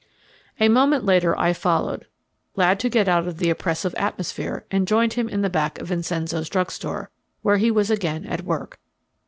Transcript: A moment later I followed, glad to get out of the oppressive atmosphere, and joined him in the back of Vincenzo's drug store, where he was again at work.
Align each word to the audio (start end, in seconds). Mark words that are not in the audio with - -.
A 0.59 0.67
moment 0.67 1.05
later 1.05 1.37
I 1.39 1.53
followed, 1.53 2.07
glad 2.55 2.79
to 2.79 2.89
get 2.89 3.07
out 3.07 3.27
of 3.27 3.37
the 3.37 3.51
oppressive 3.51 3.93
atmosphere, 3.93 4.65
and 4.71 4.87
joined 4.87 5.13
him 5.13 5.29
in 5.29 5.41
the 5.43 5.47
back 5.51 5.77
of 5.77 5.89
Vincenzo's 5.89 6.49
drug 6.49 6.71
store, 6.71 7.11
where 7.43 7.57
he 7.57 7.69
was 7.69 7.91
again 7.91 8.25
at 8.25 8.41
work. 8.43 8.79